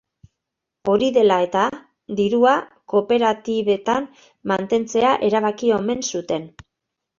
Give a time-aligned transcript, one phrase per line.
[0.93, 1.65] Hori dela eta,
[2.21, 2.55] dirua
[2.95, 4.09] kooperatibetan
[4.55, 6.53] mantentzea erabaki omen zuten.